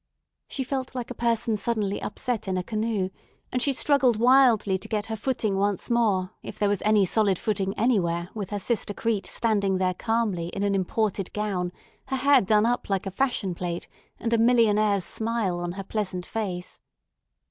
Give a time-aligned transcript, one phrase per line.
[0.47, 3.11] She felt like a person suddenly upset in a canoe,
[3.51, 7.37] and she struggled wildly to get her footing once more if there was any solid
[7.37, 11.71] footing anywhere, with her sister Crete standing there calmly in an imported gown,
[12.07, 13.87] her hair done up like a fashion plate,
[14.19, 16.81] and a millionaire's smile on her pleasant face.